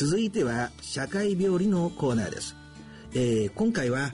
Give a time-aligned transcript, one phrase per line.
[0.00, 2.56] 続いては社会病理のコーナーです、
[3.12, 4.12] えー、今回は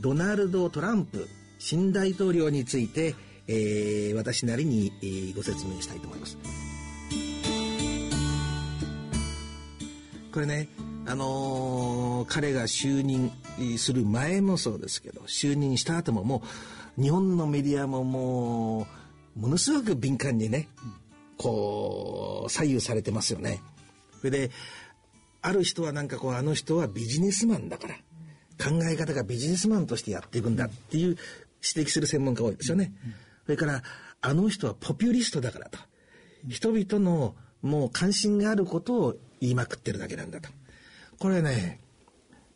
[0.00, 1.28] ドナルド・トランプ
[1.58, 3.14] 新大統領について、
[3.46, 6.38] えー、私なりに、えー、ご説明したいと思います
[10.32, 10.68] これね
[11.04, 13.30] あのー、彼が就任
[13.76, 16.42] する前もそうですけど就任した後もも
[16.98, 18.86] う日本のメディアもも
[19.36, 20.66] うものすごく敏感にね、
[21.36, 23.60] こう左右されてますよね。
[24.18, 24.50] それで
[25.46, 27.94] ある人はなんかこうあの人はビジネスマンだから
[28.58, 31.16] 考え方がビジネスマンとしてやっていくんだっていう
[31.76, 32.92] 指摘する専門家多いですよね。
[33.44, 33.80] それから
[34.22, 35.78] あの人はポピュリストだからと
[36.48, 40.48] 人々のもう関心があることを言いまくってるだけなんだと。
[41.20, 41.78] これね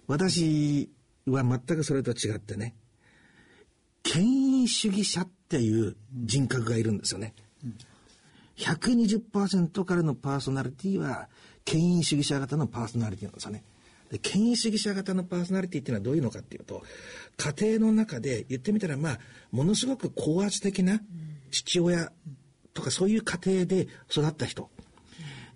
[0.09, 0.91] 私
[1.27, 2.75] は全くそれと違ってね
[4.03, 7.35] 権威主義者っていう人格がいるんですよね。
[8.57, 11.29] 120%からのパーソナリティは
[11.65, 13.65] 権威主義者型のパーソナリティなんですよね。
[14.11, 16.83] で、権威主義者型のパーソナリティっていうのはどういうのかっていうと、
[17.37, 19.19] 家庭の中で言ってみたらまあ、
[19.53, 21.01] ものすごく高圧的な
[21.51, 22.13] 父親
[22.75, 24.71] とかそういう家庭で育った人。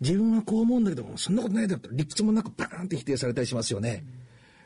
[0.01, 4.05] 自分はこう思うんだけども、そんなことないだろと理屈もなくバーンって否定されたりしますよね。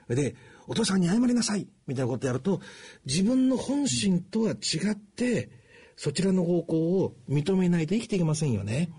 [0.08, 0.34] で、
[0.66, 2.60] お父さんに謝りなさいみたいなことやると、
[3.06, 5.50] 自分の本心とは違って、
[5.96, 8.90] そちらの方向を認めないと生きていけませんよね。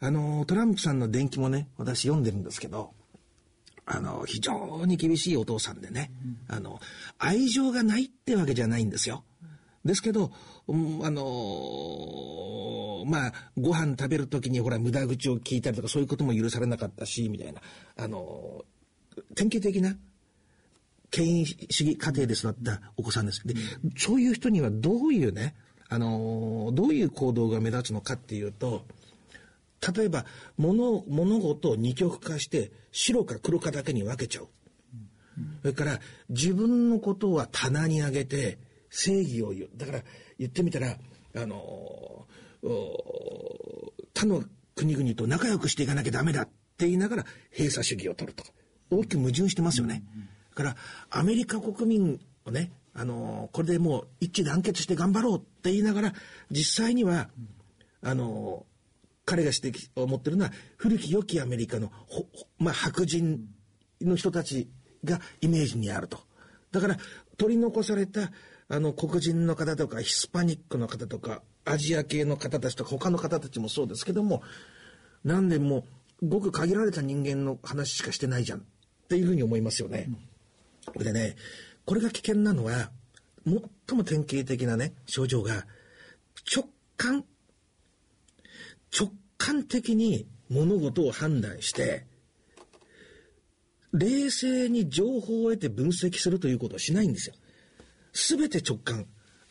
[0.00, 2.92] あの、トランプさんの伝記もね、私読んでるんですけど、
[3.86, 6.10] あの、非常に厳しいお父さんでね、
[6.48, 6.80] あの、
[7.18, 9.24] 愛情がないってわけじゃないんですよ。
[9.84, 10.32] ですけど、
[10.66, 17.60] うん、あのー、まあ、ご飯食べるときにほら、無駄口を聞いたりとか、そういうことも許されなかったし、みたいな、
[17.96, 19.94] あのー、典型的な、
[21.10, 23.46] 権威主義家庭で育ったお子さんです。
[23.46, 23.54] で、
[23.96, 25.54] そういう人にはどういうね、
[25.88, 28.86] あのー、どういう行動が目立つのかっていうと、
[29.96, 30.24] 例えば、
[30.56, 34.48] 物、物事を二極化して、白か黒かだけに分けちゃう。
[35.62, 38.58] それから、自分のことは棚に上げて、
[38.90, 39.70] 正義を言う。
[39.76, 40.02] だから、
[40.38, 40.96] 言ってみたら、
[41.36, 42.26] あの
[44.14, 44.44] 他の
[44.76, 48.50] 国々と仲良くしていかなきゃダメだって言いながら、閉鎖主義を取るとか。
[48.90, 50.04] 大きく矛盾してますよね。
[50.50, 50.76] だから、
[51.10, 56.14] アメリカ国民をね、あのこれでもう一致団結して頑張ろうって言いながら、
[56.50, 57.28] 実際には、
[58.02, 58.66] あの
[59.24, 61.90] 彼が指摘を持ってるのは古き良きアメリカの
[62.58, 63.40] まあ、白人
[64.00, 64.68] の人たち
[65.04, 66.18] がイメージにあると。
[66.72, 66.98] だから
[67.36, 68.32] 取り残された
[68.68, 74.42] あの黒人の方とかヒスパニックの方とかアジア系の方たちとか他の方たちもそうですけども
[75.22, 75.84] 何でも
[76.22, 78.62] ごく限られた人間の話しかしてないじゃんっ
[79.08, 80.08] ていうふうに思いますよね。
[80.94, 81.36] うん、でね
[81.84, 82.90] これが危険なのは
[83.46, 85.66] 最も典型的なね症状が
[86.54, 87.24] 直感
[88.96, 92.06] 直感的に物事を判断して、
[93.92, 97.34] 冷静に情報を得て分析するということをしないんですよ。
[98.12, 99.06] すべて直感。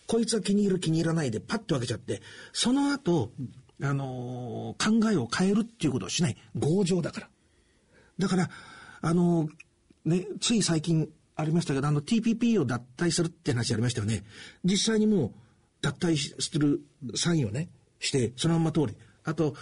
[0.08, 2.22] こいつは気に入る気に入らないでパッと分けちゃって、
[2.52, 3.32] その後、
[3.82, 6.38] あのー、考えを変えるっていうことをしない。
[6.60, 7.30] 強情だから。
[8.20, 8.50] だから、
[9.02, 14.24] あのー、ね、つい最近ありましたけど、あの TPP を脱退するって話ありましたよね。
[14.64, 15.32] 実際にもう
[15.82, 16.82] 脱退する
[17.16, 18.98] サインをね、して、そのまま通り。
[19.26, 19.56] あと、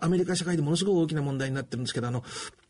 [0.00, 2.24] アメリカ社会でものすごく大きな問題になってるんですけど、あの、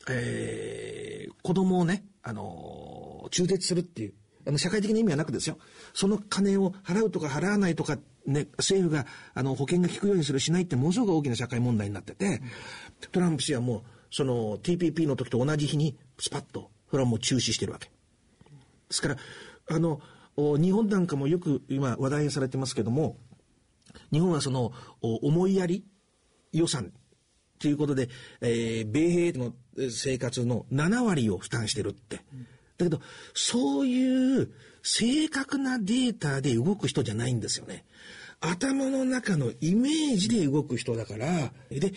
[0.08, 4.14] えー、子供をね、あの、中絶するっていう、
[4.46, 5.58] あの、社会的な意味はなくですよ。
[5.94, 12.42] その金を払うとか払わないとか、ね、政府が、あの、保険が効くようにするしないってものすごく大きな社会問題になってて、
[13.10, 17.86] トランプ氏はもう、その TPP の時と同じ日に、スパッと、それはもう中止してるわけ。
[17.86, 17.92] で
[18.90, 19.16] すから、
[19.68, 20.00] あの、
[20.36, 23.16] 日本なんかもよく今話題にされてますけども、
[24.12, 25.84] 日本はその、思いやり
[26.52, 26.92] 予算
[27.58, 28.08] ということで、
[28.40, 29.54] えー、米兵の
[29.90, 32.16] 生活の7割を負担してるって。
[32.16, 32.22] だ
[32.78, 33.00] けど、
[33.34, 34.52] そういう
[34.82, 37.84] 正確なデータで動く人じゃないんですよね。
[38.40, 41.92] 頭の中のイメージで動く人だから、で、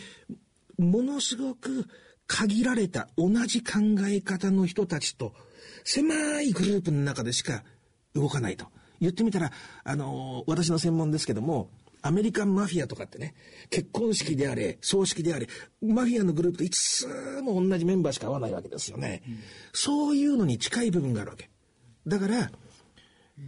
[0.78, 1.88] ものすごく
[2.28, 5.34] 限られた同じ考え方の人たちと
[5.84, 7.64] 狭いグループの中でしか
[8.14, 8.68] 動かないと。
[9.02, 9.52] 言ってみたら、
[9.84, 11.70] あのー、私の専門ですけども、
[12.06, 13.34] アメリカンマフィアとかってね、
[13.72, 15.48] 結婚式であれ、葬式であれ、
[15.82, 17.08] マフィアのグループといつ
[17.42, 19.24] も同じメンバーしか会わないわけですよね。
[19.28, 19.40] うん、
[19.74, 21.50] そういうのに近い部分があるわけ。
[22.06, 22.52] だから、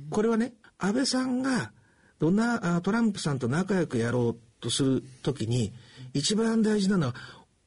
[0.10, 1.72] これはね、安倍さんが、
[2.18, 5.72] どんな、トランプさんと仲良くやろうとするときに、
[6.16, 7.16] 一番大事なのは、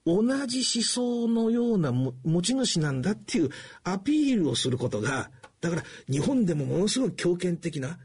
[0.04, 3.50] 同じ思想のような持ち主なんだっていう
[3.84, 8.00] アピールをすることが、だから日本でもものすごい強権的な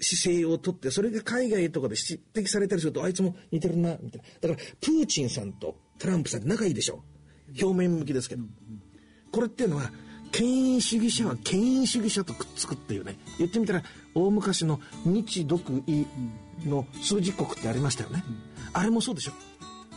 [0.00, 4.48] 姿勢をとって、それが海外とかで指摘されたりすると、あいつも似てるな、みたいな。
[4.48, 7.02] だから、プーチンさんとトランプさんって仲いいでしょ。
[7.60, 8.44] 表面向きですけど。
[9.30, 9.92] これっていうのは、
[10.32, 13.16] 権威主義者は権威主義者とくっつくっていうね。
[13.38, 13.82] 言ってみたら、
[14.14, 16.06] 大昔の日独伊
[16.64, 18.24] の数字国ってありましたよね。
[18.72, 19.32] あれもそうでしょ。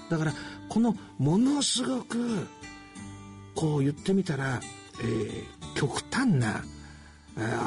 [0.09, 0.33] だから、
[0.69, 2.47] このものすごく、
[3.55, 4.59] こう言ってみたら、
[5.01, 5.43] えー、
[5.75, 6.63] 極端な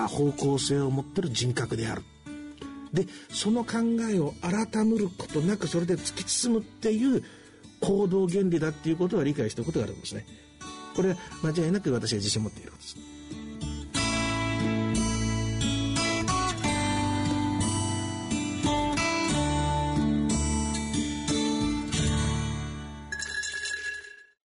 [0.09, 2.03] 方向性を持ってる人格である。
[2.93, 3.79] で、その考
[4.11, 7.23] えを改めることなくそれで突き進むっていう
[7.81, 10.27] 行動原理だっていうことは理解しておくことがあるんですね。
[10.95, 13.06] これは間違いなく私は自信を持っていることです。